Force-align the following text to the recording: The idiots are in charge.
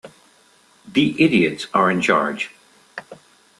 The 0.91 1.15
idiots 1.23 1.67
are 1.75 1.91
in 1.91 2.01
charge. 2.01 2.49